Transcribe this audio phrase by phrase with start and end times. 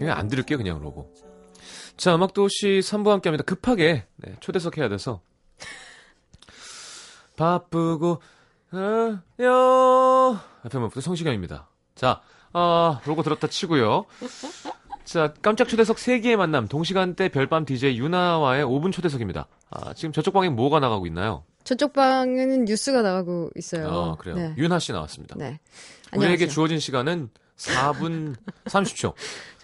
[0.00, 1.10] 이거 안 들을게요 그냥 그러고
[1.96, 5.22] 자 음악도시 3부 함께합니다 급하게 네, 초대석 해야 돼서
[7.36, 8.20] 바쁘고
[9.40, 12.20] 요 FM부터 성시경입니다 자
[12.52, 14.04] 아, 로고 들었다 치고요
[15.04, 20.50] 자 깜짝 초대석 3개의 만남 동시간대 별밤 DJ 유나와의 5분 초대석입니다 아, 지금 저쪽 방에
[20.50, 21.44] 뭐가 나가고 있나요?
[21.64, 23.88] 저쪽 방에는 뉴스가 나가고 있어요.
[23.88, 24.36] 아, 그래요.
[24.36, 24.54] 네.
[24.58, 25.34] 윤하 씨 나왔습니다.
[25.38, 25.58] 네.
[26.12, 26.48] 우리에게 안녕하세요.
[26.50, 28.36] 주어진 시간은 4분
[28.66, 29.14] 30초.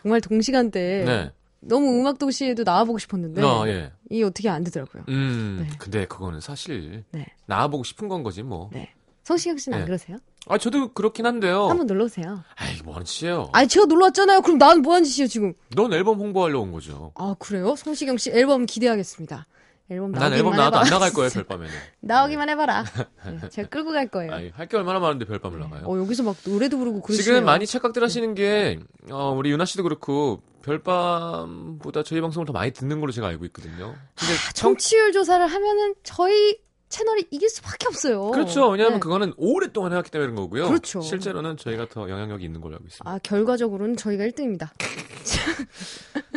[0.03, 1.33] 정말 동시간대에 네.
[1.61, 3.93] 너무 음악 도시에도 나와보고 싶었는데 아, 예.
[4.09, 5.05] 이게 어떻게 안 되더라고요.
[5.09, 5.77] 음, 네.
[5.79, 7.27] 근데 그거는 사실 네.
[7.47, 8.71] 나와보고 싶은 건 거지 뭐.
[8.73, 8.91] 네.
[9.25, 9.83] 성시경 씨는 네.
[9.83, 10.16] 안 그러세요?
[10.47, 11.66] 아, 저도 그렇긴 한데요.
[11.69, 12.43] 한번 놀러 오세요.
[12.57, 13.51] 아이, 뭐 하는 짓이에요.
[13.53, 14.41] 아니 제가 놀러 왔잖아요.
[14.41, 15.52] 그럼 나는 뭐 하는 짓이에요 지금?
[15.77, 17.13] 넌 앨범 홍보하러 온 거죠.
[17.15, 17.77] 아 그래요?
[17.77, 19.47] 성시경 씨 앨범 기대하겠습니다.
[19.91, 20.85] 앨범 난 앨범 나와도 해봐.
[20.85, 21.75] 안 나갈 거예요, 별밤에는.
[22.01, 22.85] 나오기만 해봐라.
[23.27, 24.33] 네, 제가 끌고 갈 거예요.
[24.55, 25.83] 할 게 얼마나 많은데 별밤을 나가요.
[25.85, 27.25] 어 여기서 막 노래도 부르고 그러시네요.
[27.37, 28.79] 지금 많이 착각들 하시는 게,
[29.11, 33.95] 어, 우리 유나 씨도 그렇고, 별밤보다 저희 방송을 더 많이 듣는 걸로 제가 알고 있거든요.
[34.15, 38.30] 근데 청, 청취율 조사를 하면은 저희 채널이 이길 수밖에 없어요.
[38.33, 38.68] 그렇죠.
[38.68, 39.01] 왜냐하면 네.
[39.01, 40.66] 그거는 오랫동안 해왔기 때문에 그런 거고요.
[40.68, 41.01] 그렇죠.
[41.01, 43.09] 실제로는 저희가 더 영향력이 있는 걸로 알고 있습니다.
[43.11, 44.71] 아 결과적으로는 저희가 1등입니다.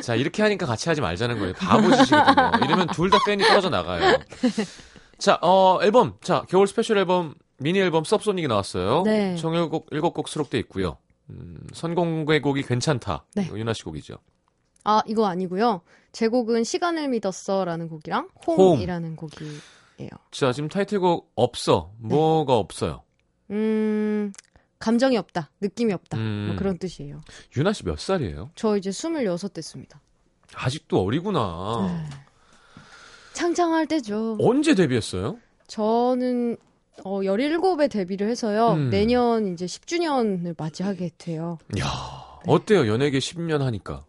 [0.02, 1.54] 자, 이렇게 하니까 같이 하지 말자는 거예요.
[1.54, 2.66] 바보 짓이거든요.
[2.66, 4.18] 이러면 둘 다 팬이 떨어져 나가요.
[5.18, 6.16] 자, 어, 앨범.
[6.22, 9.04] 자, 겨울 special 앨범, 미니 앨범 Subsonic이 나왔어요.
[9.04, 9.36] 네.
[9.36, 10.98] 총 7곡, 7곡 수록돼 있고요.
[11.30, 13.26] 음, 선공개 곡이 괜찮다.
[13.36, 13.50] 네.
[13.54, 14.16] 윤하 씨 곡이죠.
[14.84, 15.82] 아 이거 아니고요.
[16.12, 18.58] 제 곡은 시간을 믿었어라는 곡이랑 Home.
[18.58, 20.10] Home이라는 곡이에요.
[20.32, 21.92] 자, 지금 타이틀곡 없어.
[22.00, 23.04] 뭐가 없어요?
[23.52, 24.34] 음
[24.84, 26.48] 감정이 없다, 느낌이 없다, 음.
[26.48, 27.22] 뭐 그런 뜻이에요.
[27.56, 28.52] 윤하 씨 몇 살이에요?
[28.54, 30.02] 저 이제 26 됐습니다.
[30.54, 31.88] 아직도 어리구나.
[31.88, 32.10] 네.
[33.32, 34.38] 창창할 때죠.
[34.42, 35.38] 언제 데뷔했어요?
[35.68, 36.58] 저는
[37.06, 38.74] 어 17에 데뷔를 해서요.
[38.74, 38.90] 음.
[38.90, 41.60] 내년 이제 10주년을 맞이하게 돼요.
[41.80, 41.86] 야
[42.46, 42.86] 어때요?
[42.86, 44.04] 연예계 10년 하니까.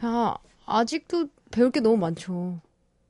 [0.00, 0.34] 아,
[0.66, 2.60] 아직도 배울 게 너무 많죠.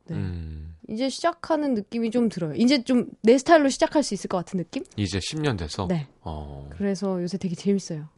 [0.04, 0.16] 네.
[0.16, 0.53] 음,
[0.88, 2.54] 이제 시작하는 느낌이 좀 들어요.
[2.54, 4.84] 이제 좀 내 스타일로 시작할 수 있을 것 같은 느낌?
[4.96, 5.86] 이제 10년 돼서.
[5.88, 6.06] 네.
[6.20, 6.68] 어.
[6.76, 8.08] 그래서 요새 되게 재밌어요.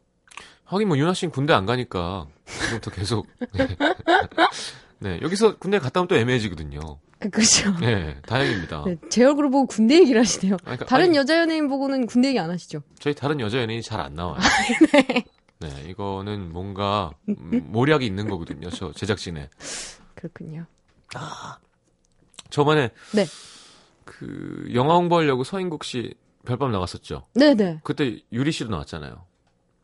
[0.64, 3.68] 하긴 뭐 윤아 씨는 군대 안 가니까 지금부터 계속 네.
[4.98, 6.80] 네, 여기서 군대 갔다 오면 또 애매해지거든요.
[7.18, 7.72] 그, 그죠.
[7.80, 8.84] 네 다행입니다.
[8.84, 10.54] 네, 제 얼굴을 보고 군대 얘기를 하시네요.
[10.64, 12.80] 아니, 그러니까- 다른 아니, 여자 연예인 보고는 군대 얘기 안 하시죠?
[12.98, 14.41] 저희 다른 여자 연예인이 잘 안 나와요.
[14.92, 15.24] 네.
[15.60, 18.68] 네 이거는 뭔가 음, 모략이 있는 거거든요.
[18.70, 19.48] 저 제작진에
[20.14, 20.66] 그렇군요.
[22.50, 23.26] 저번에 네.
[24.04, 26.14] 그 영화 홍보하려고 서인국 씨
[26.44, 27.26] 별밤 나갔었죠.
[27.34, 27.80] 네네.
[27.82, 29.24] 그때 유리 씨도 나왔잖아요.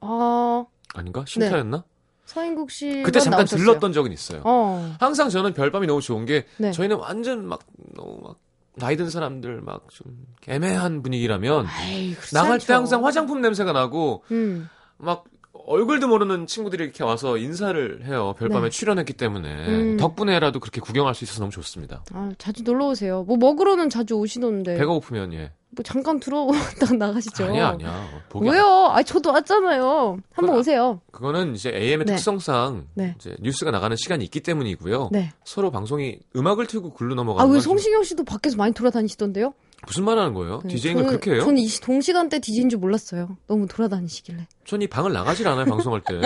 [0.00, 0.64] 아,
[0.94, 1.24] 아닌가?
[1.26, 1.84] 심타였나?
[2.24, 3.02] 서인국 씨.
[3.04, 4.42] 그때 잠깐 들렀던 적은 있어요.
[4.44, 4.94] 어.
[5.00, 6.70] 항상 저는 별밤이 너무 좋은 게 네.
[6.72, 7.60] 저희는 완전 막
[7.94, 8.38] 너무 막
[8.74, 12.58] 나이 든 사람들 막 좀 애매한 분위기라면 아이, 나갈.
[12.58, 14.68] 때 항상 화장품 냄새가 나고 음.
[14.96, 15.24] 막
[15.54, 18.34] 얼굴도 모르는 친구들이 이렇게 와서 인사를 해요.
[18.38, 18.70] 별밤에 네.
[18.70, 19.96] 출연했기 때문에 음.
[19.98, 22.04] 덕분에라도 그렇게 구경할 수 있어서 너무 좋습니다.
[22.12, 23.22] 아, 자주 놀러 오세요.
[23.24, 24.76] 뭐 먹으러는 자주 오시던데.
[24.76, 25.52] 배가 고프면 예.
[25.74, 27.44] 뭐 잠깐 들어왔다가 나가시죠.
[27.46, 28.08] 아니야 아니야.
[28.28, 28.64] 보기 안- 왜요?
[28.92, 30.18] 아, 저도 왔잖아요.
[30.32, 31.00] 한번 그건- 오세요.
[31.12, 32.14] 그거는 이제 AM의 네.
[32.16, 33.14] 특성상 네.
[33.19, 35.10] 이제 뉴스가 나가는 시간이 있기 때문이고요.
[35.12, 35.32] 네.
[35.44, 39.54] 서로 방송이 음악을 틀고 글로 아, 넘어가는 왜건 좀- 성시경 씨도 밖에서 많이 돌아다니시던데요?
[39.87, 40.60] 무슨 말 하는 거예요?
[40.65, 41.41] 네, DJ는 저는- 그렇게 해요?
[41.41, 43.37] 저는 이 시- 동시간대 DJ인 줄 몰랐어요.
[43.47, 44.47] 너무 돌아다니시길래.
[44.65, 46.20] 전 이 방을 나가질 않아요, 방송할 때.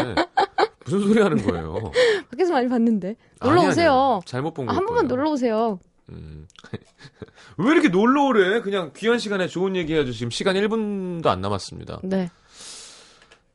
[0.85, 1.91] 무슨 소리 하는 거예요?
[2.31, 3.17] 밖에서 많이 봤는데.
[3.43, 3.91] 놀러 아니, 오세요.
[3.93, 4.21] 아니요.
[4.27, 4.79] 잘못 본 아, 거예요.
[4.79, 5.81] 한 번만 놀러 오세요.
[6.11, 6.47] 음.
[7.59, 8.61] 왜 이렇게 놀러 오래?
[8.61, 10.13] 그냥 귀한 시간에 좋은 얘기 해야죠.
[10.13, 12.01] 지금 시간 1분도 안 남았습니다.
[12.05, 12.31] 네.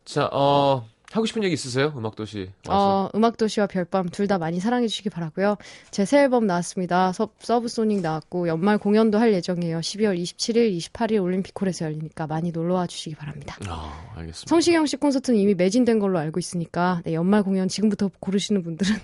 [0.04, 1.94] 자, 어, 하고 싶은 얘기 있으세요?
[1.98, 3.06] 음악도시 와서.
[3.06, 5.58] 어, 음악도시와 별밤 둘 다 많이 사랑해 주시기 바라고요.
[5.92, 7.12] 제 새 앨범 나왔습니다.
[7.12, 9.80] 서, 서브소닉 나왔고 연말 공연도 할 예정이에요.
[9.80, 13.58] 12월 27일, 28일 올림픽홀에서 열리니까 많이 놀러와 주시기 바랍니다.
[13.68, 14.50] 아, 알겠습니다.
[14.50, 18.96] 성시경 씨 콘서트는 이미 매진된 걸로 알고 있으니까 네, 연말 공연 지금부터 고르시는 분들은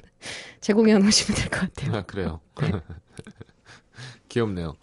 [0.62, 1.96] 제 공연 오시면 될 것 같아요.
[1.97, 2.40] 아, 그래요.
[4.29, 4.75] 귀엽네요.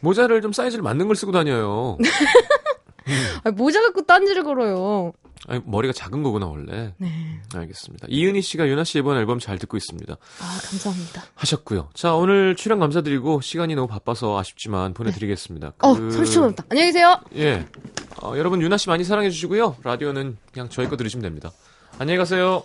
[0.00, 1.96] 모자를 좀 사이즈를 맞는 걸 쓰고 다녀요.
[3.44, 5.12] 아, 모자 갖고 딴지를 걸어요.
[5.48, 6.94] 아니, 머리가 작은 거구나, 원래.
[6.98, 7.40] 네.
[7.54, 8.06] 알겠습니다.
[8.08, 10.12] 이은희 씨가 윤아 씨 이번 앨범 잘 듣고 있습니다.
[10.14, 11.22] 아, 감사합니다.
[11.34, 11.90] 하셨고요.
[11.94, 15.72] 자, 오늘 출연 감사드리고 시간이 너무 바빠서 아쉽지만 보내드리겠습니다.
[15.80, 16.64] 어, 그- 30초 남았다.
[16.70, 17.20] 안녕히 계세요.
[17.34, 17.66] 예.
[18.22, 19.78] 어, 여러분 윤아 씨 많이 사랑해 주시고요.
[19.82, 21.50] 라디오는 그냥 저희 거 들으시면 됩니다.
[21.98, 22.64] 안녕히 가세요.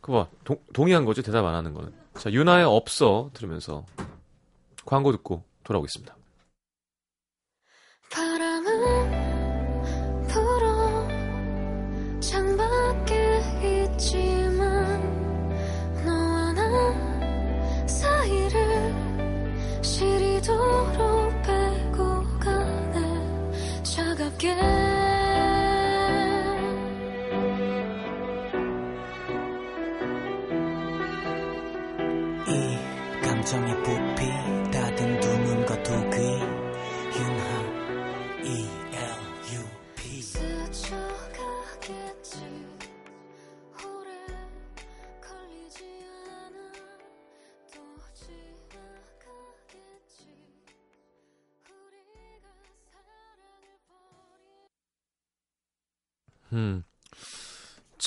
[0.00, 0.30] 그거 봐.
[0.44, 1.22] 동, 동의한 거죠?
[1.22, 1.92] 대답 안 하는 거는.
[2.18, 3.84] 자, 윤아의 없어 들으면서
[4.84, 6.16] 광고 듣고 돌아오겠습니다.
[8.10, 8.47] 바람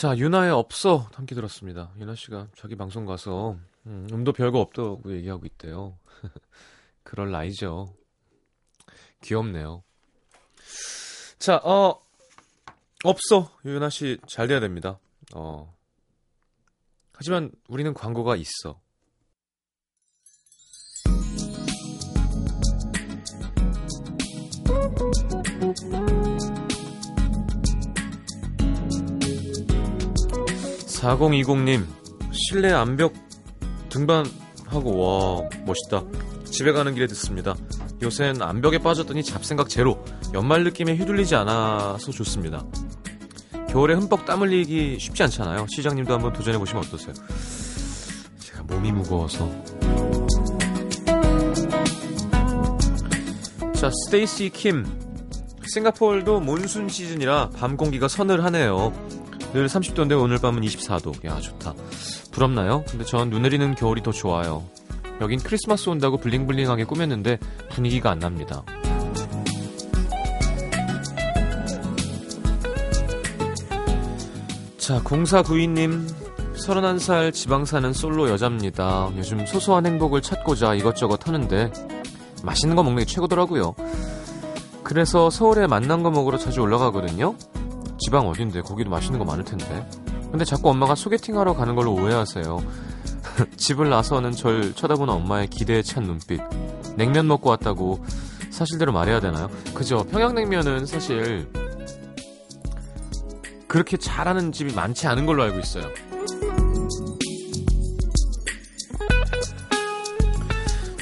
[0.01, 1.92] 자, 유나의 없어 함께 들었습니다.
[2.00, 3.56] 유나 씨가 자기 방송 가서
[3.86, 5.95] 음, 음도 별거 없다고 얘기하고 있대요.
[7.03, 7.94] 그럴 나이죠.
[9.21, 9.83] 귀엽네요.
[11.38, 12.01] 자, 어
[13.03, 13.51] 없어.
[13.63, 14.98] 유나 씨 잘 돼야 됩니다.
[15.36, 15.71] 어.
[17.13, 18.81] 하지만 우리는 광고가 있어.
[31.01, 31.86] (4020님)
[32.31, 33.13] 실내 암벽
[33.89, 36.03] 등반하고 와 멋있다.
[36.45, 37.56] 집에 가는 길에 듣습니다.
[38.03, 40.03] 요샌 암벽에 빠졌더니 잡생각 제로.
[40.33, 42.63] 연말 느낌에 휘둘리지 않아서 좋습니다.
[43.69, 45.65] 겨울에 흠뻑 땀 흘리기 쉽지 않잖아요.
[45.69, 47.13] 시장님도 한번 도전해 보시면 어떠세요?
[48.39, 49.50] 제가 몸이 무거워서.
[53.74, 54.86] 자 스테이시 킴.
[55.74, 58.92] 싱가포르도 몬순 시즌이라 밤 공기가 서늘하네요
[59.53, 61.74] 늘 30도인데 오늘 밤은 24도 야 좋다
[62.31, 62.83] 부럽나요?
[62.88, 64.63] 근데 전 눈 내리는 겨울이 더 좋아요
[65.19, 67.38] 여긴 크리스마스 온다고 블링블링하게 꾸몄는데
[67.69, 68.63] 분위기가 안 납니다.
[74.77, 76.07] 자, 0492님,
[76.56, 79.12] 31살 지방 사는 솔로 여자입니다.
[79.15, 81.71] 요즘 소소한 행복을 찾고자 이것저것 하는데
[82.44, 83.75] 맛있는 거 먹는 게 최고더라고요.
[84.83, 87.36] 그래서 서울에 만난 거 먹으러 자주 올라가거든요.
[88.01, 89.88] 지방 어딘데 거기도 맛있는 거 많을 텐데.
[90.31, 92.59] 근데 자꾸 엄마가 소개팅하러 가는 걸로 오해하세요.
[93.57, 96.42] 집을 나서는 절 쳐다보는 엄마의 기대에 찬 눈빛.
[96.95, 98.03] 냉면 먹고 왔다고
[98.50, 99.50] 사실대로 말해야 되나요?
[99.74, 100.03] 그죠.
[100.06, 101.48] 평양냉면은 사실
[103.68, 105.86] 그렇게 잘하는 집이 많지 않은 걸로 알고 있어요.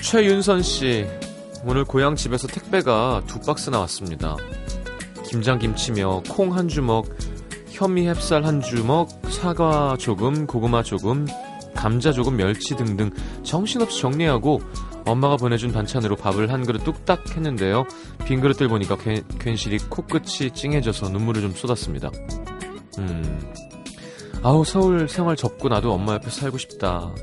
[0.02, 1.08] 최윤선 씨,
[1.66, 4.36] 오늘 고향 집에서 택배가 두 박스 나왔습니다.
[5.30, 7.06] 김장김치며 콩 한 주먹,
[7.68, 11.28] 현미 햅쌀 한 주먹, 사과 조금, 고구마 조금,
[11.76, 13.12] 감자 조금, 멸치 등등
[13.44, 14.60] 정신없이 정리하고
[15.06, 17.86] 엄마가 보내준 반찬으로 밥을 한 그릇 뚝딱 했는데요.
[18.26, 22.10] 빈 그릇들 보니까 괜, 괜시리 코끝이 찡해져서 눈물을 좀 쏟았습니다.
[22.98, 23.54] 음.
[24.42, 27.14] 아우, 서울 생활 접고 나도 엄마 옆에 살고 싶다.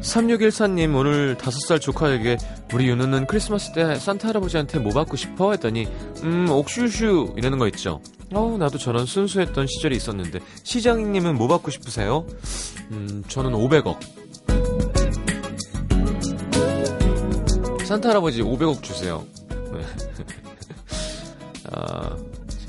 [0.00, 2.36] (3614님) 오늘 다섯 살 조카에게
[2.72, 5.50] 우리 윤우는 크리스마스 때 산타 할아버지한테 뭐 받고 싶어?
[5.52, 5.88] 했더니
[6.22, 8.00] 음 옥슈슈 이러는 거 있죠
[8.32, 12.26] 어우 나도 저런 순수했던 시절이 있었는데 시장님은 뭐 받고 싶으세요?
[12.92, 13.98] 음 저는 500억
[17.84, 19.80] 산타 할아버지 500억 주세요 네.
[21.72, 22.16] 아,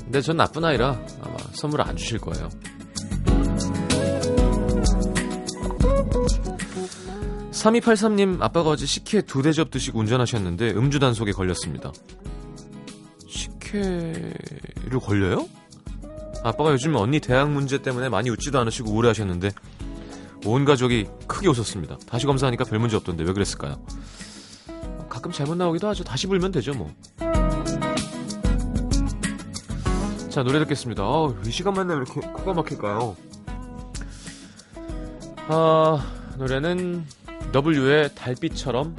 [0.04, 2.48] 근데 전 나쁜 아이라 아마 선물 안 주실 거예요
[7.62, 11.92] 3283님 아빠가 어제 식혜 두 대접 드시고 운전하셨는데 음주 단속에 걸렸습니다.
[13.28, 14.34] 식혜를
[15.00, 15.48] 걸려요?
[16.42, 19.50] 아빠가 요즘 언니 대학 문제 때문에 많이 웃지도 않으시고 우울해하셨는데
[20.44, 21.98] 온 가족이 크게 웃었습니다.
[22.06, 23.80] 다시 검사하니까 별 문제 없던데 왜 그랬을까요?
[25.08, 26.02] 가끔 잘못 나오기도 하죠.
[26.02, 26.92] 다시 불면 되죠 뭐.
[30.30, 31.04] 자 노래 듣겠습니다.
[31.04, 33.16] 아, 이 시간만 되면 이렇게 코가 막힐까요?
[35.48, 37.04] 아 노래는
[37.80, 38.94] W의 달빛처럼.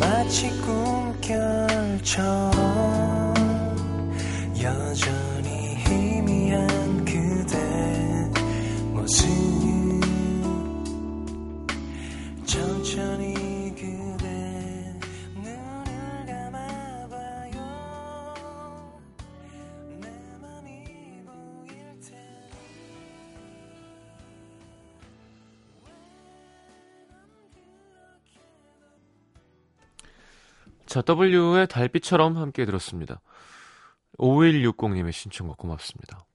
[0.00, 2.55] 마치 꿈결처럼
[30.86, 33.20] 자, W의 달빛처럼 함께 들었습니다.
[34.18, 36.25] 5160님의 신청곡 고맙습니다.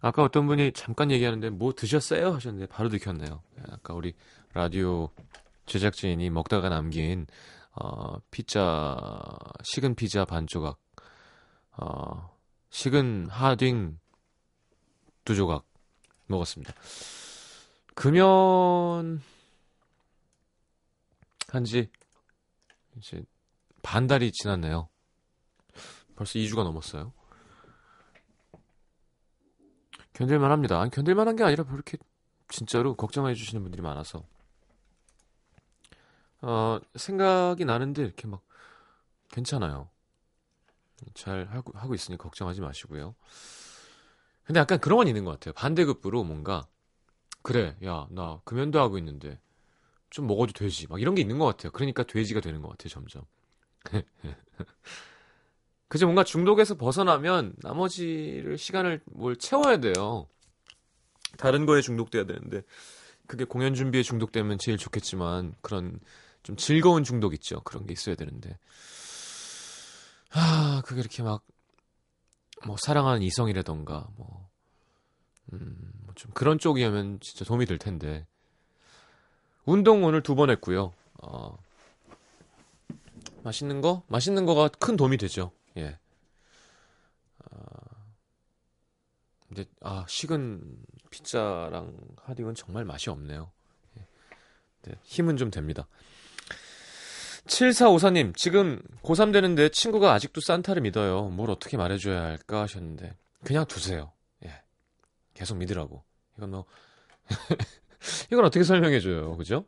[0.00, 2.34] 아까 어떤 분이 잠깐 얘기하는데 뭐 드셨어요?
[2.34, 3.42] 하셨는데 바로 들켰네요.
[3.70, 4.14] 아까 우리
[4.54, 5.10] 라디오
[5.66, 7.26] 제작진이 먹다가 남긴
[7.72, 8.96] 어, 피자
[9.62, 10.78] 식은 피자 반 조각
[11.76, 12.36] 어,
[12.70, 13.98] 식은 하딩
[15.24, 15.64] 두 조각
[16.26, 16.72] 먹었습니다.
[17.94, 19.20] 금연
[21.48, 21.90] 한지
[22.96, 23.22] 이제
[23.82, 24.88] 반 달이 지났네요.
[26.14, 27.12] 벌써 2주가 넘었어요.
[30.18, 30.80] 견딜만 합니다.
[30.80, 31.96] 아니, 견딜만 한 게 아니라 그렇게
[32.48, 34.24] 진짜로 걱정해 주시는 분들이 많아서.
[36.40, 38.42] 어, 생각이 나는데 이렇게 막
[39.30, 39.90] 괜찮아요.
[41.14, 43.14] 잘 하고, 하고 있으니 걱정하지 마시고요.
[44.44, 45.52] 근데 약간 그런 건 있는 것 같아요.
[45.54, 46.66] 반대급부로 뭔가,
[47.42, 49.40] 그래, 야, 나 금연도 하고 있는데
[50.10, 50.88] 좀 먹어도 되지.
[50.88, 51.72] 막 이런 게 있는 것 같아요.
[51.72, 53.24] 그러니까 돼지가 되는 것 같아요, 점점.
[55.88, 56.06] 그죠?
[56.06, 60.26] 뭔가 중독에서 벗어나면 나머지를 시간을 뭘 채워야 돼요.
[61.36, 62.62] 다른 거에 중독돼야 되는데
[63.26, 65.98] 그게 공연 준비에 중독되면 제일 좋겠지만 그런
[66.42, 67.60] 좀 즐거운 중독 있죠.
[67.62, 68.58] 그런 게 있어야 되는데
[70.30, 71.42] 아 그게 이렇게 막
[72.66, 74.48] 뭐 사랑하는 이성이라던가 뭐
[75.52, 78.26] 음, 뭐좀 그런 쪽이면 진짜 도움이 될 텐데
[79.64, 80.92] 운동 오늘 두 번 했고요.
[81.22, 81.56] 어,
[83.44, 84.02] 맛있는 거?
[84.08, 85.52] 맛있는 거가 큰 도움이 되죠.
[85.76, 85.98] 예.
[87.50, 87.56] 아,
[89.58, 90.60] 근데 아 식은
[91.10, 93.50] 피자랑 하딩은 정말 맛이 없네요.
[93.98, 94.06] 예.
[94.82, 95.88] 네, 힘은 좀 됩니다.
[97.46, 101.28] 7454님, 지금 고3 되는데 친구가 아직도 산타를 믿어요.
[101.30, 104.12] 뭘 어떻게 말해줘야 할까 하셨는데, 그냥 두세요.
[104.44, 104.62] 예.
[105.34, 106.04] 계속 믿으라고.
[106.36, 106.66] 이건 뭐,
[108.30, 109.36] 이건 어떻게 설명해줘요.
[109.38, 109.64] 그죠?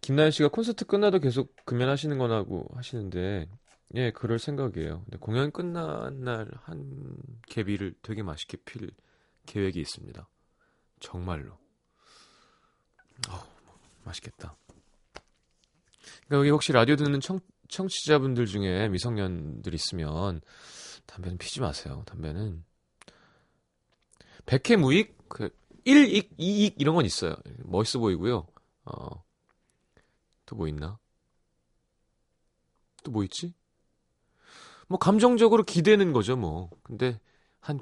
[0.00, 3.48] 김나연 씨가 콘서트 끝나도 계속 금연하시는 거라고 하시는데,
[3.94, 5.02] 예, 그럴 생각이에요.
[5.04, 7.16] 근데 공연 끝난 날 한
[7.46, 8.90] 개비를 되게 맛있게 필
[9.46, 10.28] 계획이 있습니다.
[11.00, 11.58] 정말로.
[13.30, 13.38] 어우,
[14.04, 14.56] 맛있겠다.
[16.26, 20.40] 그러니까 여기 혹시 라디오 듣는 청, 청취자분들 중에 미성년들 있으면
[21.06, 22.02] 담배는 피지 마세요.
[22.06, 22.64] 담배는
[24.46, 25.48] 100회 무익, 그
[25.86, 27.36] 1익, 2익 이런 건 있어요.
[27.64, 28.46] 멋있어 보이고요.
[28.84, 29.24] 어,
[30.46, 30.98] 또 뭐 있나?
[33.02, 33.54] 또 뭐 있지?
[34.88, 36.70] 뭐 감정적으로 기대는 거죠, 뭐.
[36.82, 37.20] 근데
[37.60, 37.80] 한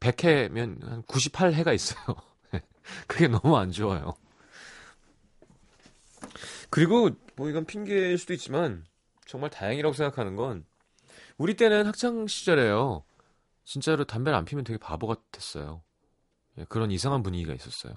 [0.00, 2.16] 100회면 한 98회가 있어요.
[3.06, 4.14] 그게 너무 안 좋아요.
[6.70, 8.84] 그리고 뭐 이건 핑계일 수도 있지만
[9.26, 10.64] 정말 다행이라고 생각하는 건
[11.36, 13.04] 우리 때는 학창 시절에요.
[13.64, 15.82] 진짜로 담배를 안 피면 되게 바보 같았어요.
[16.58, 17.94] 예, 그런 이상한 분위기가 있었어요.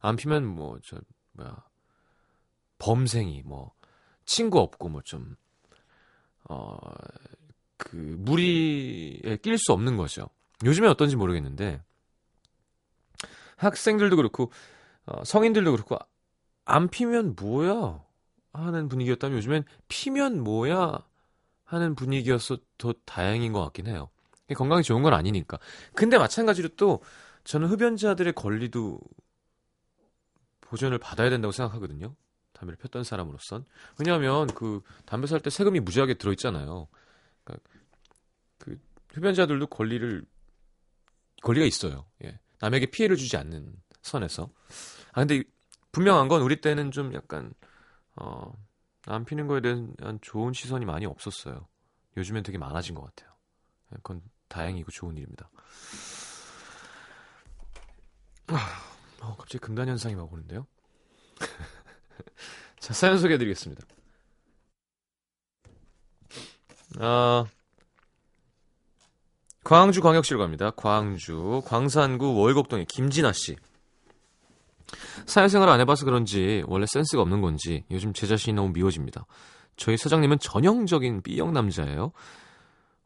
[0.00, 0.98] 안 피면 뭐 저
[1.32, 1.56] 뭐야
[2.78, 3.72] 범생이 뭐
[4.24, 5.36] 친구 없고 뭐 좀
[6.48, 6.78] 어
[7.78, 10.28] 그 무리에 낄 수 없는 거죠.
[10.64, 11.80] 요즘에 어떤지 모르겠는데
[13.56, 14.52] 학생들도 그렇고
[15.06, 15.96] 어, 성인들도 그렇고
[16.64, 18.02] 안 피면 뭐야
[18.52, 20.98] 하는 분위기였다면 요즘엔 피면 뭐야
[21.64, 24.10] 하는 분위기여서 더 다행인 것 같긴 해요.
[24.54, 25.58] 건강에 좋은 건 아니니까.
[25.94, 27.02] 근데 마찬가지로 또
[27.44, 29.00] 저는 흡연자들의 권리도
[30.62, 32.14] 보전을 받아야 된다고 생각하거든요.
[32.58, 33.64] 담배를 폈던 사람으로선.
[33.98, 36.88] 왜냐하면 그 담배 살 때 세금이 무지하게 들어있잖아요.
[37.44, 37.68] 그러니까
[38.58, 38.78] 그
[39.12, 40.24] 흡연자들도 권리를
[41.42, 42.06] 권리가 있어요.
[42.24, 42.38] 예.
[42.60, 43.72] 남에게 피해를 주지 않는
[44.02, 44.50] 선에서.
[45.12, 45.42] 아 근데
[45.92, 47.52] 분명한 건 우리 때는 좀 약간
[48.16, 48.52] 어,
[49.06, 51.66] 안 피는 거에 대한 좋은 시선이 많이 없었어요.
[52.16, 53.32] 요즘엔 되게 많아진 것 같아요.
[53.92, 55.48] 예, 그건 다행이고 좋은 일입니다.
[59.20, 60.66] 어, 갑자기 금단 현상이 막 오는데요.
[62.78, 63.82] 자, 사연 소개해드리겠습니다.
[67.00, 67.44] 아,
[69.64, 70.70] 광주 광역시로 갑니다.
[70.70, 73.56] 광주 광산구 월곡동의 김진아 씨.
[75.26, 79.26] 사회생활 안 해봐서 그런지 원래 센스가 없는 건지 요즘 제 자신이 너무 미워집니다.
[79.76, 82.12] 저희 사장님은 전형적인 B형 남자예요.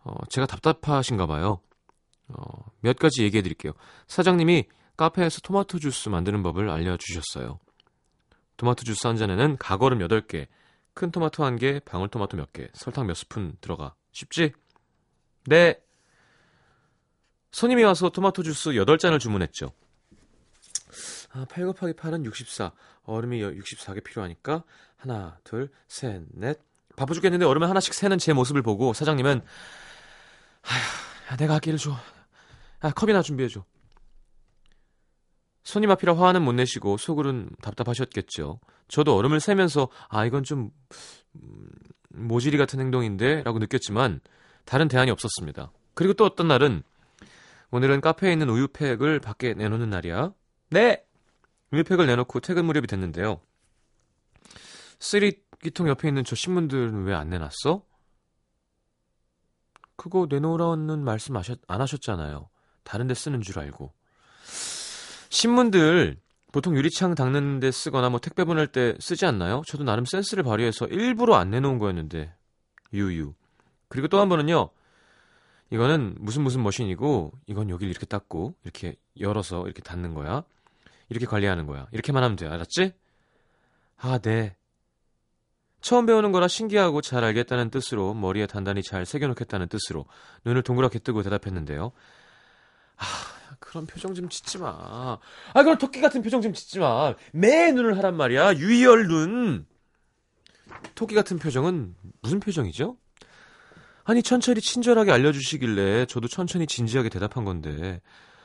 [0.04, 1.60] 어, 제가 답답하신가 봐요.
[2.28, 2.42] 어,
[2.80, 3.72] 몇 가지 얘기해 드릴게요.
[4.06, 4.66] 사장님이
[4.96, 7.58] 카페에서 토마토 주스 만드는 법을 알려주셨어요.
[8.56, 10.46] 토마토 주스 한 잔에는 가거름 8개,
[10.94, 13.94] 큰 토마토 1개, 방울토마토 몇 개, 설탕 몇 스푼 들어가.
[14.12, 14.52] 쉽지?
[15.46, 15.80] 네.
[17.50, 19.72] 손님이 와서 토마토 주스 8잔을 주문했죠.
[21.32, 22.72] 아, 8 곱하기 8은 64.
[23.04, 24.64] 얼음이 64개 필요하니까
[24.96, 26.60] 하나, 둘, 셋, 넷.
[26.94, 29.40] 바빠 죽겠는데 얼음을 하나씩 세는 제 모습을 보고 사장님은
[30.62, 31.96] 아휴, 내가 하기를 줘.
[32.80, 33.64] 아, 컵이나 준비해 줘.
[35.64, 38.60] 손님 앞이라 화는 못 내시고 속으론 답답하셨겠죠.
[38.88, 40.70] 저도 얼음을 세면서 아 이건 좀
[41.36, 41.68] 음,
[42.10, 44.20] 모질이 같은 행동인데 라고 느꼈지만
[44.64, 45.70] 다른 대안이 없었습니다.
[45.94, 46.82] 그리고 또 어떤 날은
[47.70, 50.32] 오늘은 카페에 있는 우유팩을 밖에 내놓는 날이야.
[50.70, 51.04] 네!
[51.72, 53.40] 우유팩을 내놓고 퇴근 무렵이 됐는데요.
[54.98, 57.82] 쓰레기통 옆에 있는 저 신문들은 왜 안 내놨어?
[59.96, 62.48] 그거 내놓으라는 말씀 안 하셨잖아요.
[62.82, 63.92] 다른 데 쓰는 줄 알고.
[65.32, 66.18] 신문들
[66.52, 69.62] 보통 유리창 닦는 데 쓰거나 뭐 택배 보낼 때 쓰지 않나요?
[69.66, 72.34] 저도 나름 센스를 발휘해서 일부러 안 내놓은 거였는데
[72.92, 73.32] 유유.
[73.88, 74.68] 그리고 또 한 번은요.
[75.70, 80.44] 이거는 무슨 무슨 머신이고 이건 여기를 이렇게 닦고 이렇게 열어서 이렇게 닫는 거야.
[81.08, 81.86] 이렇게 관리하는 거야.
[81.92, 82.46] 이렇게만 하면 돼.
[82.46, 82.92] 알았지?
[83.96, 84.54] 아, 네.
[85.80, 90.04] 처음 배우는 거라 신기하고 잘 알겠다는 뜻으로 머리에 단단히 잘 새겨놓겠다는 뜻으로
[90.44, 91.90] 눈을 동그랗게 뜨고 대답했는데요.
[92.98, 93.04] 아,
[93.60, 94.68] 그런 표정 좀 짓지 마.
[95.54, 97.14] 아, 그럼 토끼 같은 표정 좀 짓지 마.
[97.32, 98.54] 매 눈을 하란 말이야.
[98.56, 99.66] 유희열 눈.
[100.94, 102.96] 토끼 같은 표정은 무슨 표정이죠?
[104.04, 108.00] 아니, 천천히 친절하게 알려주시길래 저도 천천히 진지하게 대답한 건데,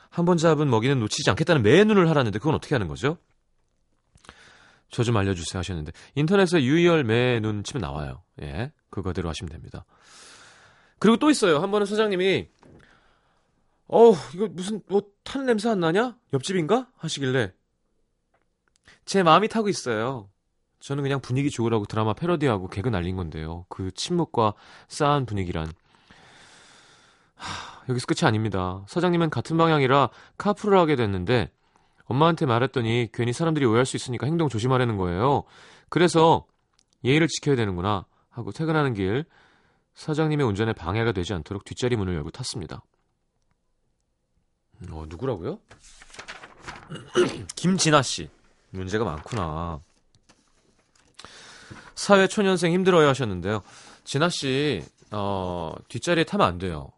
[0.09, 3.17] 한 번 잡은 먹이는 놓치지 않겠다는 매 눈을 하라는데, 그건 어떻게 하는 거죠?
[4.91, 8.23] 저 좀 알려주세요 하셨는데, 인터넷에 유희열 매 눈 치면 나와요.
[8.41, 8.71] 예.
[8.89, 9.85] 그거대로 하시면 됩니다.
[10.99, 11.59] 그리고 또 있어요.
[11.59, 12.47] 한 번은 사장님이,
[13.87, 16.17] 어우, 이거 무슨, 뭐, 탄 냄새 안 나냐?
[16.33, 16.89] 옆집인가?
[16.97, 17.53] 하시길래,
[19.05, 20.29] 제 마음이 타고 있어요.
[20.79, 23.65] 저는 그냥 분위기 좋으라고 드라마 패러디하고 개그 날린 건데요.
[23.69, 24.53] 그 침묵과
[24.89, 25.71] 싸한 분위기란.
[27.35, 28.83] 하, 여기서 끝이 아닙니다.
[28.87, 31.51] 사장님은 같은 방향이라 카풀을 하게 됐는데,
[32.05, 35.43] 엄마한테 말했더니 괜히 사람들이 오해할 수 있으니까 행동 조심하라는 거예요.
[35.89, 36.45] 그래서
[37.03, 39.25] 예의를 지켜야 되는구나 하고 퇴근하는 길
[39.93, 42.81] 사장님의 운전에 방해가 되지 않도록 뒷자리 문을 열고 탔습니다.
[44.91, 45.59] 어, 누구라고요?
[47.55, 48.29] 김진아 씨.
[48.69, 49.81] 문제가 많구나.
[51.95, 53.63] 사회 초년생 힘들어요 하셨는데요.
[54.03, 56.91] 진아 씨, 어, 뒷자리에 타면 안 돼요.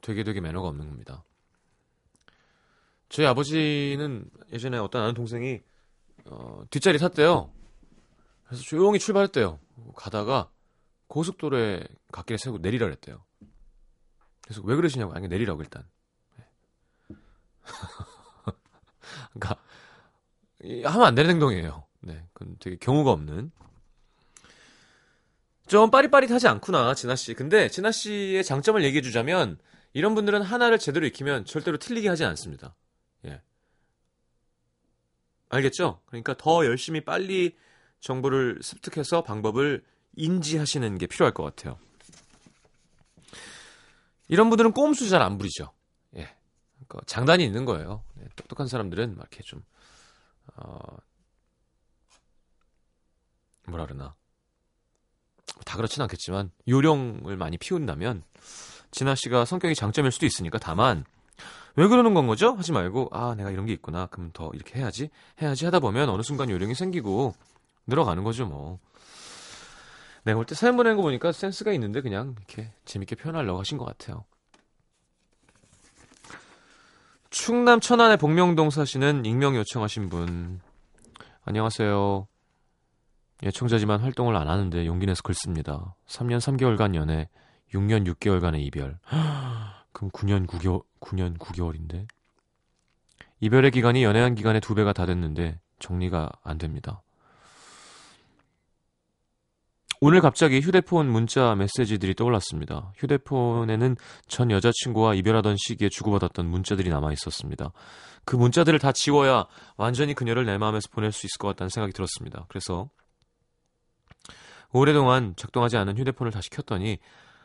[0.00, 1.24] 되게 되게 매너가 없는 겁니다.
[3.08, 5.60] 저희 아버지는 예전에 어떤 아는 동생이
[6.26, 7.50] 어, 뒷자리 탔대요.
[8.46, 9.58] 그래서 조용히 출발했대요.
[9.96, 10.50] 가다가
[11.06, 13.24] 고속도로에 갓길에 세우고 내리라 그랬대요.
[14.42, 15.84] 그래서 왜 그러시냐고 아니 내리라고 일단.
[18.46, 18.52] 네.
[19.32, 19.62] 그러니까
[20.62, 21.84] 이- 하면 안 되는 행동이에요.
[22.00, 23.50] 네, 그건 되게 경우가 없는.
[25.66, 27.34] 좀 빠릿빠릿하지 않구나, 진아 씨.
[27.34, 29.58] 근데 진아 씨의 장점을 얘기해 주자면
[29.92, 32.74] 이런 분들은 하나를 제대로 익히면 절대로 틀리게 하지 않습니다.
[33.26, 33.42] 예.
[35.50, 36.00] 알겠죠?
[36.06, 37.56] 그러니까 더 열심히 빨리
[38.00, 39.84] 정보를 습득해서 방법을
[40.16, 41.78] 인지하시는 게 필요할 것 같아요.
[44.28, 45.72] 이런 분들은 꼼수 잘 안 부리죠.
[46.88, 46.90] 예.
[46.90, 48.02] 그러니까 장단이 있는 거예요.
[48.14, 49.62] 네, 똑똑한 사람들은 막 이렇게 좀,
[50.56, 50.78] 어,
[53.66, 54.14] 뭐라 그러나.
[55.64, 58.22] 다 그렇진 않겠지만, 요령을 많이 피운다면,
[58.90, 61.04] 진아 씨가 성격이 장점일 수도 있으니까, 다만,
[61.76, 62.54] 왜 그러는 건 거죠?
[62.54, 64.06] 하지 말고, 아, 내가 이런 게 있구나.
[64.06, 65.10] 그럼 더 이렇게 해야지.
[65.40, 67.34] 해야지 하다 보면 어느 순간 요령이 생기고,
[67.86, 68.78] 늘어가는 거죠, 뭐.
[70.24, 73.84] 내가 볼 때 사연 보내는 거 보니까 센스가 있는데 그냥 이렇게 재밌게 표현하려고 하신 것
[73.84, 74.24] 같아요.
[77.30, 80.60] 충남 천안의 복명동 사시는 익명 요청하신 분.
[81.44, 82.26] 안녕하세요.
[83.42, 85.94] 예청자지만 활동을 안 하는데 용기 내서 글 씁니다.
[86.06, 87.28] 3년 3개월간 연애,
[87.74, 88.98] 6년 6개월간의 이별.
[89.92, 92.08] 그럼 9년 9개월, 9년 9개월인데?
[93.40, 97.02] 이별의 기간이 연애한 기간의 두 배가 다 됐는데 정리가 안 됩니다.
[100.00, 102.92] 오늘 갑자기 휴대폰 문자 메시지들이 떠올랐습니다.
[102.96, 103.96] 휴대폰에는
[104.28, 107.72] 전 여자친구와 이별하던 시기에 주고받았던 문자들이 남아 있었습니다.
[108.24, 112.46] 그 문자들을 다 지워야 완전히 그녀를 내 마음에서 보낼 수 있을 것 같다는 생각이 들었습니다.
[112.48, 112.88] 그래서
[114.72, 116.98] 오랫동안 작동하지 않은 휴대폰을 다시 켰더니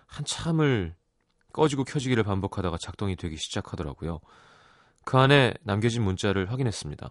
[0.05, 0.93] 한참을
[1.53, 4.19] 꺼지고 켜지기를 반복하다가 작동이 되기 시작하더라고요.
[5.05, 7.09] 그 안에 남겨진 문자를 확인했습니다.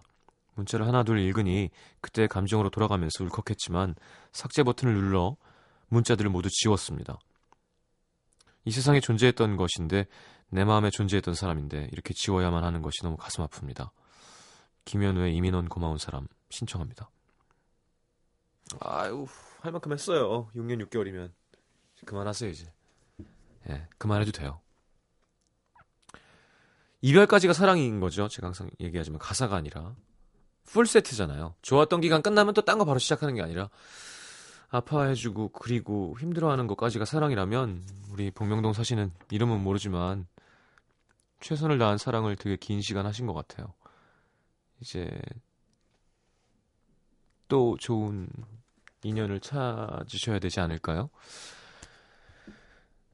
[0.55, 1.69] 문자를 하나 둘 읽으니
[2.01, 3.95] 그때 감정으로 돌아가면서 울컥했지만
[4.31, 5.35] 삭제 버튼을 눌러
[5.89, 7.19] 문자들을 모두 지웠습니다.
[8.65, 10.05] 이 세상에 존재했던 것인데
[10.49, 13.89] 내 마음에 존재했던 사람인데 이렇게 지워야만 하는 것이 너무 가슴 아픕니다.
[14.85, 17.09] 김현우의 이민원 고마운 사람 신청합니다.
[18.79, 19.25] 아유
[19.61, 20.49] 할 만큼 했어요.
[20.55, 21.31] 6년 6개월이면
[22.05, 22.71] 그만하세요 이제.
[23.69, 24.59] 예, 그만해도 돼요.
[27.01, 28.27] 이별까지가 사랑인 거죠.
[28.27, 29.95] 제가 항상 얘기하지만 가사가 아니라
[30.65, 31.55] 풀 세트잖아요.
[31.61, 33.69] 좋았던 기간 끝나면 또 딴 거 바로 시작하는 게 아니라
[34.69, 40.25] 아파해주고 그리고 힘들어하는 것까지가 사랑이라면 우리 복명동 사시는 이름은 모르지만
[41.41, 43.73] 최선을 다한 사랑을 되게 긴 시간 하신 것 같아요.
[44.79, 45.11] 이제
[47.47, 48.27] 또 좋은
[49.03, 51.09] 인연을 찾으셔야 되지 않을까요?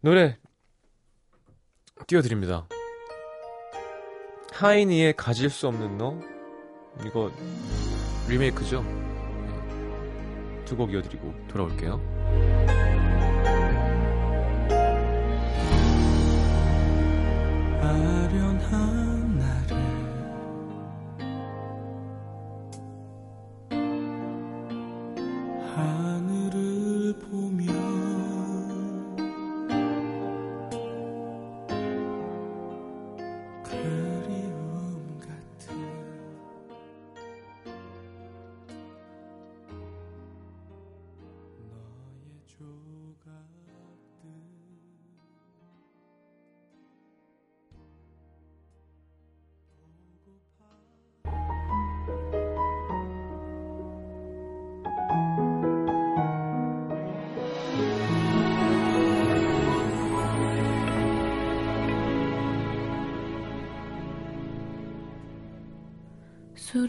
[0.02, 0.38] 노래
[2.08, 2.68] 띄워드립니다.
[4.54, 6.20] 하이니의 가질 수 없는 너
[7.06, 7.32] 이거
[8.28, 8.84] 리메이크죠?
[10.66, 12.00] 두 곡 이어드리고 돌아올게요.
[17.82, 18.49] 아련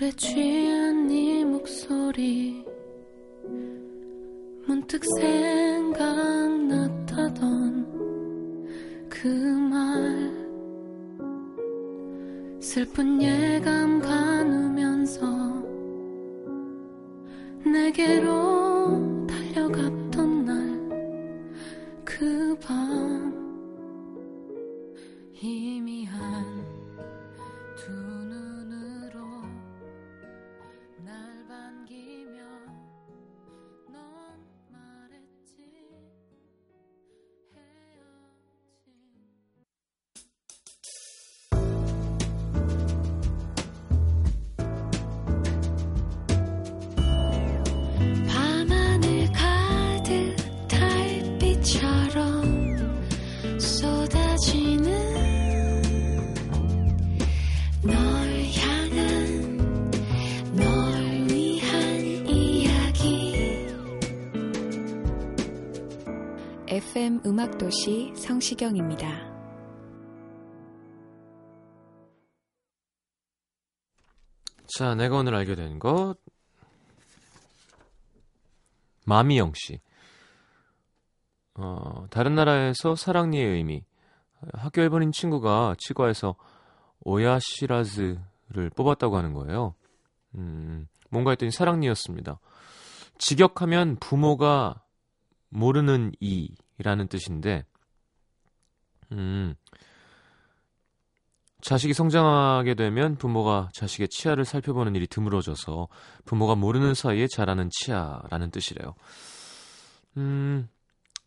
[0.01, 2.65] 술에 취한 네 목소리
[4.67, 5.50] 문득 생
[67.27, 69.07] 음악도시 성시경입니다.
[74.75, 76.15] 자, 내가 오늘 알게 된 것.
[79.05, 79.81] 마미영 씨.
[81.57, 83.85] 어, 다른 나라에서 사랑니의 의미.
[84.55, 86.37] 학교 1번인 친구가 치과에서
[87.01, 89.75] 오야시라즈를 뽑았다고 하는 거예요.
[90.37, 92.41] 음, 뭔가 했더니 사랑니였습니다.
[93.19, 94.83] 직역하면 부모가
[95.51, 97.65] 모르는 이 라는 뜻인데,
[99.13, 99.55] 음,
[101.61, 105.89] 자식이 성장하게 되면 부모가 자식의 치아를 살펴보는 일이 드물어져서
[106.25, 108.95] 부모가 모르는 사이에 자라는 치아라는 뜻이래요.
[110.17, 110.69] 음,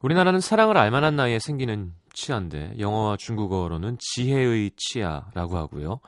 [0.02, 6.00] 우리나라는 사랑을 알만한 나이에 생기는 치아인데 영어와 중국어로는 지혜의 치아라고 하고요.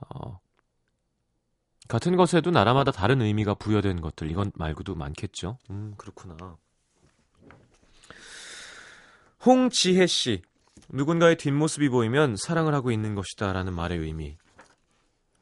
[0.00, 0.40] 어,
[1.88, 5.58] 같은 것에도 나라마다 다른 의미가 부여된 것들 이건 말고도 많겠죠.
[5.70, 6.56] 음, 그렇구나.
[9.46, 10.42] 홍지혜 씨.
[10.88, 14.36] 누군가의 뒷모습이 보이면 사랑을 하고 있는 것이다 라는 말의 의미.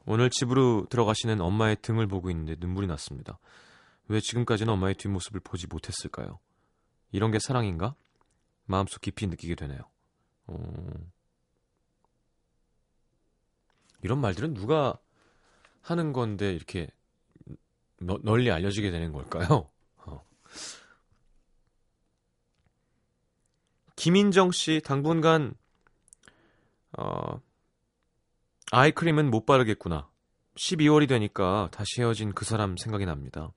[0.05, 3.39] 오늘 집으로 들어가시는 엄마의 등을 보고 있는데 눈물이 났습니다.
[4.07, 6.39] 왜 지금까지는 엄마의 뒷모습을 보지 못했을까요?
[7.11, 7.95] 이런 게 사랑인가?
[8.65, 9.79] 마음속 깊이 느끼게 되네요.
[10.47, 10.85] 어...
[14.03, 14.99] 이런 말들은 누가
[15.81, 16.87] 하는 건데 이렇게
[17.99, 19.71] 너- 널리 알려지게 되는 걸까요?
[19.97, 20.23] 어.
[23.95, 25.53] 김인정 씨 당분간
[26.97, 27.39] 어,
[28.71, 30.09] 아이크림은 못 바르겠구나.
[30.55, 33.51] 12월이 되니까 다시 헤어진 그 사람 생각이 납니다.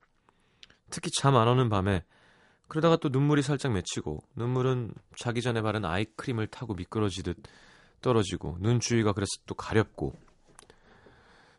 [0.90, 2.05] 특히 잠 안 오는 밤에
[2.66, 7.37] 그러다가 또 눈물이 살짝 맺히고 눈물은 자기 전에 바른 아이크림을 타고 미끄러지듯
[8.01, 10.14] 떨어지고 눈 주위가 그래서 또 가렵고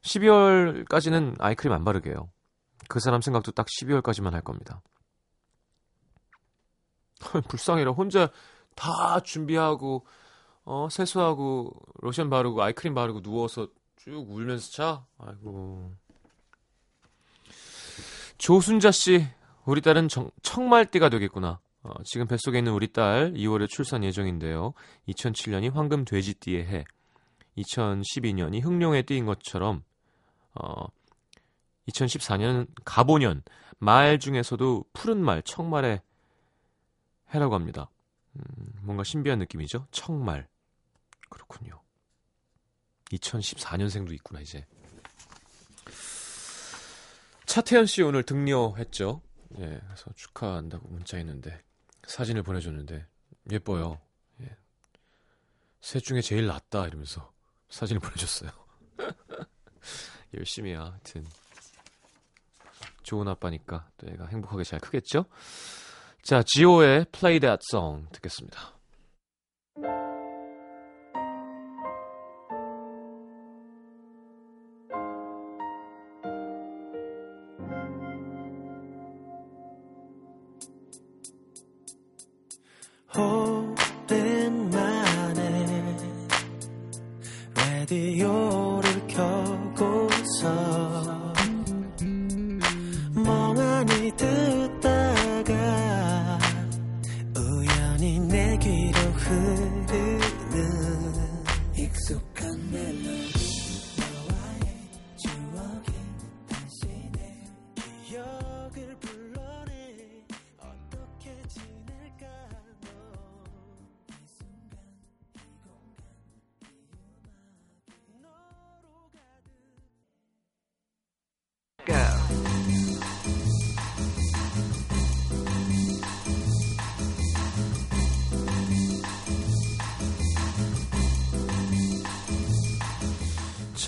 [0.01, 2.29] 12월까지는 아이크림 안 바르게요.
[2.87, 4.81] 그 사람 생각도 딱 12월까지만 할 겁니다.
[7.49, 7.91] 불쌍해라.
[7.91, 8.31] 혼자
[8.79, 10.05] 다 준비하고
[10.63, 15.05] 어 세수하고 로션 바르고 아이크림 바르고 누워서 쭉 울면서 자.
[15.17, 15.91] 아이고.
[18.37, 19.27] 조순자 씨,
[19.65, 21.59] 우리 딸은 정, 청말띠가 되겠구나.
[21.83, 24.73] 어, 지금 뱃속에 있는 우리 딸 2월에 출산 예정인데요.
[25.09, 26.85] 2007년이 황금 돼지띠의 해,
[27.57, 29.83] 2012년이 흑룡의 띠인 것처럼
[30.55, 30.87] 어,
[31.89, 33.43] 2014년은 가보년
[33.77, 36.01] 말 중에서도 푸른 말 청말의
[37.33, 37.89] 해라고 합니다.
[38.35, 39.87] 음, 뭔가 신비한 느낌이죠.
[39.91, 40.47] 청말.
[41.29, 41.81] 그렇군요.
[43.11, 44.65] 2014년생도 있구나 이제.
[47.45, 49.21] 차태현 씨 오늘 등려했죠.
[49.57, 51.63] 예, 그래서 축하한다고 문자 했는데
[52.03, 53.07] 사진을 보내줬는데
[53.51, 53.99] 예뻐요.
[54.41, 54.55] 예.
[55.81, 57.31] 셋 중에 제일 낫다 이러면서
[57.69, 58.51] 사진을 보내줬어요.
[60.35, 60.83] 열심히야.
[60.83, 61.25] 하여튼
[63.01, 65.25] 좋은 아빠니까 또 애가 행복하게 잘 크겠죠.
[66.23, 68.78] 자, 지오의 Play That Song 듣겠습니다.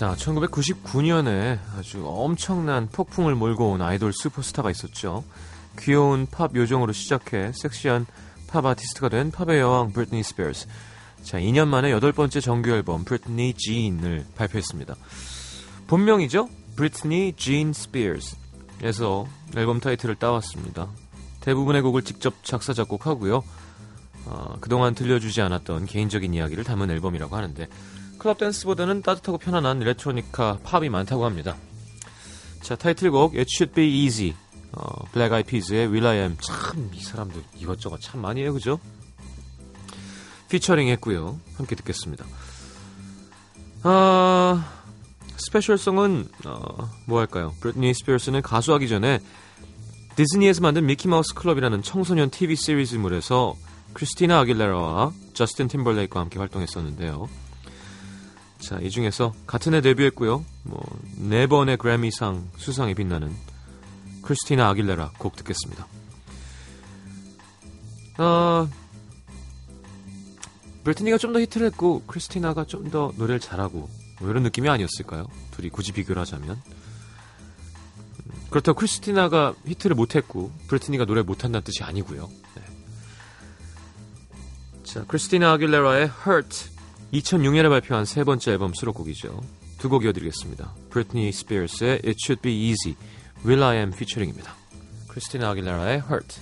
[0.02, 5.22] 자, 1999년에 아주 엄청난 폭풍을 몰고 온 아이돌 슈퍼스타가 있었죠.
[5.78, 8.06] 귀여운 팝 요정으로 시작해 섹시한
[8.48, 10.66] 팝 아티스트가 된 팝의 여왕 브리트니 스피어스.
[11.22, 14.96] 자, 2년 만에 여덟 번째 정규 앨범 Britney Jean을 발표했습니다.
[15.86, 16.48] 본명이죠?
[16.74, 20.88] 브리트니 진 스피어스에서 앨범 타이틀을 따왔습니다.
[21.42, 23.44] 대부분의 곡을 직접 작사 작곡하고요.
[24.24, 27.68] 어, 그동안 들려주지 않았던 개인적인 이야기를 담은 앨범이라고 하는데
[28.22, 31.56] 클럽 댄스보다는 따뜻하고 편안한 일렉트로니카 팝이 많다고 합니다.
[32.60, 34.34] 자 타이틀곡 It Should Be Easy
[34.70, 38.78] 어, 블랙 아이 피즈의 will.i.am 참 이 사람들 이것저것 참 많이 해요 그죠?
[40.48, 42.24] 피처링 했고요 함께 듣겠습니다.
[43.82, 44.72] 아
[45.38, 47.52] special song은 어, 뭐 할까요?
[47.58, 49.18] 브리트니 스피어스는 가수하기 전에
[50.14, 53.56] 디즈니에서 만든 미키마우스 클럽이라는 청소년 TV 시리즈물에서
[53.94, 57.28] 크리스티나 아길레라와 저스틴 팀벌레이크와 함께 활동했었는데요.
[58.62, 60.44] 자, 이 중에서 같은 해 데뷔했고요.
[60.62, 60.80] 뭐,
[61.16, 63.34] 네 번의 그래미상 수상에 빛나는
[64.22, 65.86] 크리스티나 아길레라 곡 듣겠습니다.
[68.18, 68.68] 아,
[70.84, 73.88] 브리트니가 좀 더 히트를 했고, 크리스티나가 좀 더 노래를 잘하고,
[74.20, 75.26] 뭐 이런 느낌이 아니었을까요?
[75.50, 76.60] 둘이 굳이 비교를 하자면.
[78.50, 82.30] 그렇다고 크리스티나가 히트를 못했고, 브리트니가 노래 못한다는 뜻이 아니고요.
[82.54, 82.62] 네.
[84.84, 86.71] 자, 크리스티나 아길레라의 Hurt
[87.12, 89.40] 2006년에 발표한 세 번째 앨범 수록곡이죠.
[89.78, 90.74] 두 곡 이어드리겠습니다.
[90.90, 92.96] 브리트니 스피어스의 It Should Be Easy,
[93.44, 94.54] Will I Am 피처링입니다.
[95.08, 96.40] 크리스티나 아길레라의 Hurt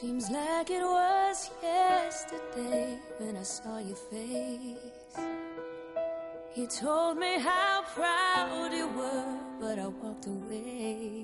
[0.00, 5.14] Seems like it was yesterday when I saw your face.
[6.56, 11.23] You told me how proud you were, but I walked away.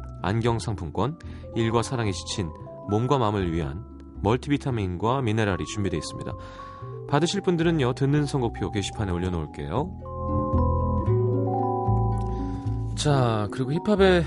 [0.21, 1.17] 안경 상품권,
[1.55, 2.49] 일과 사랑에 지친
[2.89, 3.85] 몸과 마음을 위한
[4.21, 6.33] 멀티비타민과 미네랄이 준비되어 있습니다.
[7.07, 10.11] 받으실 분들은요, 듣는 선곡표 게시판에 올려놓을게요.
[12.95, 14.23] 자, 그리고 힙합의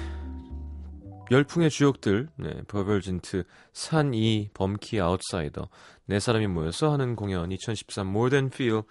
[1.30, 5.68] 열풍의 주역들, 네, 버벌진트, 산이, 범키, 아웃사이더,
[6.07, 8.83] 네 사람이 모여서 하는 공연 2013 More Than Feel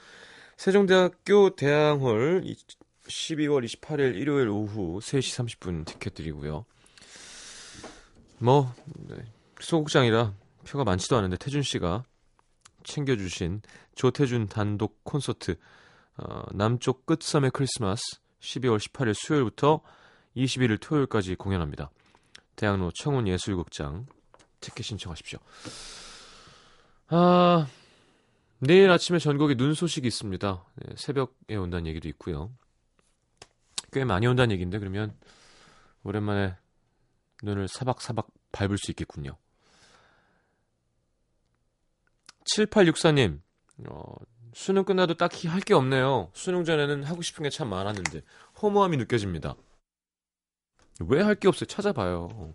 [0.57, 2.43] 세종대학교 대항홀
[3.07, 6.65] 12월 28일 일요일 오후 3시 30분 티켓 드리고요.
[8.43, 8.75] 뭐
[9.07, 9.15] 네,
[9.61, 10.33] 소극장이라
[10.67, 12.03] 표가 많지도 않은데 태준 씨가
[12.83, 13.61] 챙겨주신
[13.95, 15.55] 조태준 단독 콘서트
[16.17, 18.03] 어, 남쪽 끝섬의 크리스마스
[18.41, 19.79] 12월 18일 수요일부터
[20.35, 21.89] 21일 토요일까지 공연합니다.
[22.57, 24.07] 대학로 청운예술극장
[24.59, 25.39] 티켓 신청하십시오.
[27.07, 27.65] 아,
[28.59, 30.65] 내일 아침에 전국에 눈 소식이 있습니다.
[30.75, 32.51] 네, 새벽에 온다는 얘기도 있고요.
[33.93, 35.15] 꽤 많이 온다는 얘기인데 그러면
[36.03, 36.57] 오랜만에
[37.43, 39.37] 눈을 사박사박 밟을 수 있겠군요.
[42.45, 43.39] 7864님,
[43.87, 44.15] 어,
[44.53, 46.29] 수능 끝나도 딱히 할 게 없네요.
[46.33, 48.21] 수능 전에는 하고 싶은 게 참 많았는데
[48.61, 49.55] 허무함이 느껴집니다.
[51.01, 51.65] 왜 할 게 없어요?
[51.67, 52.53] 찾아봐요.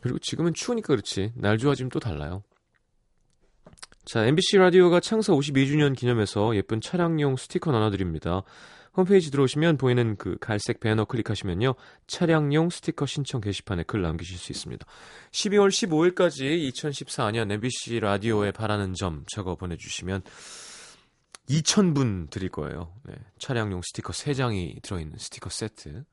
[0.00, 1.32] 그리고 지금은 추우니까 그렇지.
[1.34, 2.42] 날 좋아지면 또 달라요.
[4.04, 8.42] 자, MBC 라디오가 창사 52주년 기념해서 예쁜 차량용 스티커 나눠드립니다.
[8.96, 11.74] 홈페이지 들어오시면 보이는 그 갈색 배너 클릭하시면요.
[12.06, 14.86] 차량용 스티커 신청 게시판에 글 남기실 수 있습니다.
[15.32, 20.22] 12월 15일까지 2014년 MBC 라디오에 바라는 점 적어 보내주시면
[21.48, 22.92] 2,000분 드릴 거예요.
[23.04, 26.04] 네, 차량용 스티커 3장이 들어있는 스티커 세트.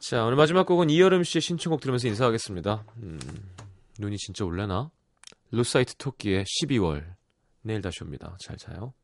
[0.00, 2.84] 자, 오늘 마지막 곡은 이여름 씨의 신청곡 들으면서 인사하겠습니다.
[3.02, 3.18] 음,
[3.98, 4.90] 눈이 진짜 올래나?
[5.50, 7.04] 루사이트 토끼의 12월.
[7.62, 8.36] 내일 다시 옵니다.
[8.40, 8.94] 잘 자요.